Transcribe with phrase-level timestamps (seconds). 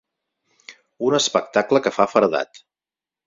[1.09, 2.63] Un espectacle que fa feredat.